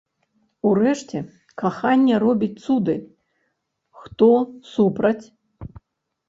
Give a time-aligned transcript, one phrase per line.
[0.67, 1.19] Урэшце,
[1.61, 2.95] каханне робіць цуды,
[3.99, 4.31] хто
[4.73, 5.25] супраць?